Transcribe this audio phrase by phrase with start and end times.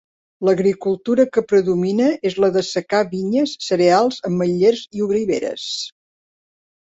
[0.47, 5.69] L'agricultura que predomina és la de secà -vinyes, cereals ametllers i oliveres-.